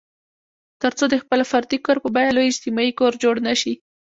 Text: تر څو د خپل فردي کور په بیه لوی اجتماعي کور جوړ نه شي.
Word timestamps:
تر 0.81 0.91
څو 0.97 1.05
د 1.09 1.15
خپل 1.23 1.39
فردي 1.51 1.77
کور 1.85 1.97
په 2.03 2.09
بیه 2.15 2.31
لوی 2.35 2.47
اجتماعي 2.49 2.91
کور 2.99 3.13
جوړ 3.23 3.35
نه 3.47 3.53
شي. 3.61 3.73